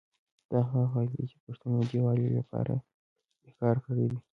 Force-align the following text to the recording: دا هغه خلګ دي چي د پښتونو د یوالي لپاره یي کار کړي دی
دا 0.51 0.59
هغه 0.69 0.87
خلګ 0.93 1.09
دي 1.17 1.25
چي 1.29 1.35
د 1.39 1.41
پښتونو 1.45 1.77
د 1.89 1.91
یوالي 1.97 2.27
لپاره 2.39 2.73
یي 3.45 3.51
کار 3.61 3.75
کړي 3.85 4.05
دی 4.11 4.19